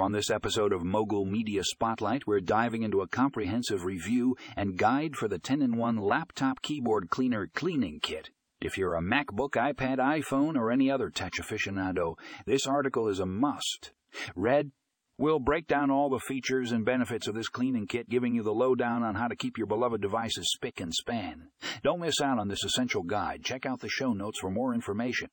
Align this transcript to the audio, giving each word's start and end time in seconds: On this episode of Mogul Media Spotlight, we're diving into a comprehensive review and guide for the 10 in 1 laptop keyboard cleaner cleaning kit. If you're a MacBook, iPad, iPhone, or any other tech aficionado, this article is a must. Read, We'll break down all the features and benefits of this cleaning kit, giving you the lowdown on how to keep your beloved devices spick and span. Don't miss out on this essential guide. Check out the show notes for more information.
On 0.00 0.12
this 0.12 0.30
episode 0.30 0.72
of 0.72 0.82
Mogul 0.82 1.26
Media 1.26 1.62
Spotlight, 1.62 2.26
we're 2.26 2.40
diving 2.40 2.84
into 2.84 3.02
a 3.02 3.06
comprehensive 3.06 3.84
review 3.84 4.34
and 4.56 4.78
guide 4.78 5.14
for 5.14 5.28
the 5.28 5.38
10 5.38 5.60
in 5.60 5.76
1 5.76 5.98
laptop 5.98 6.62
keyboard 6.62 7.10
cleaner 7.10 7.50
cleaning 7.54 8.00
kit. 8.00 8.30
If 8.62 8.78
you're 8.78 8.94
a 8.94 9.02
MacBook, 9.02 9.50
iPad, 9.50 9.98
iPhone, 9.98 10.56
or 10.56 10.70
any 10.70 10.90
other 10.90 11.10
tech 11.10 11.34
aficionado, 11.34 12.14
this 12.46 12.66
article 12.66 13.08
is 13.08 13.20
a 13.20 13.26
must. 13.26 13.92
Read, 14.34 14.70
We'll 15.18 15.38
break 15.38 15.66
down 15.66 15.90
all 15.90 16.08
the 16.08 16.18
features 16.18 16.72
and 16.72 16.82
benefits 16.82 17.28
of 17.28 17.34
this 17.34 17.50
cleaning 17.50 17.86
kit, 17.86 18.08
giving 18.08 18.34
you 18.34 18.42
the 18.42 18.54
lowdown 18.54 19.02
on 19.02 19.16
how 19.16 19.28
to 19.28 19.36
keep 19.36 19.58
your 19.58 19.66
beloved 19.66 20.00
devices 20.00 20.50
spick 20.50 20.80
and 20.80 20.94
span. 20.94 21.48
Don't 21.82 22.00
miss 22.00 22.22
out 22.22 22.38
on 22.38 22.48
this 22.48 22.64
essential 22.64 23.02
guide. 23.02 23.44
Check 23.44 23.66
out 23.66 23.80
the 23.80 23.90
show 23.90 24.14
notes 24.14 24.38
for 24.38 24.50
more 24.50 24.72
information. 24.72 25.28